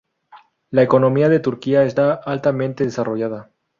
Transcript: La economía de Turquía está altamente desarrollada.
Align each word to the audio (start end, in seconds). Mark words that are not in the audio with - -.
La 0.71 0.81
economía 0.81 1.29
de 1.29 1.39
Turquía 1.39 1.83
está 1.83 2.15
altamente 2.15 2.83
desarrollada. 2.83 3.51